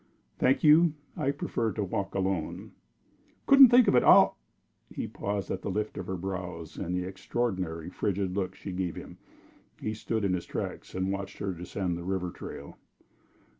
"Thank 0.39 0.63
you. 0.63 0.95
I 1.15 1.29
prefer 1.29 1.73
to 1.73 1.83
walk 1.83 2.15
alone." 2.15 2.71
"Couldn't 3.45 3.69
think 3.69 3.87
of 3.87 3.93
it. 3.93 4.01
I'll" 4.01 4.35
But 4.89 4.97
he 4.97 5.05
paused 5.05 5.51
at 5.51 5.61
the 5.61 5.69
lift 5.69 5.95
of 5.95 6.07
her 6.07 6.17
brows 6.17 6.75
and 6.75 6.95
the 6.95 7.03
extraordinarily 7.05 7.91
frigid 7.91 8.35
look 8.35 8.55
she 8.55 8.71
gave 8.71 8.95
him. 8.95 9.19
He 9.79 9.93
stood 9.93 10.25
in 10.25 10.33
his 10.33 10.47
tracks, 10.47 10.95
watching 10.95 11.45
her 11.45 11.53
descend 11.53 11.99
the 11.99 12.03
river 12.03 12.31
trail. 12.31 12.79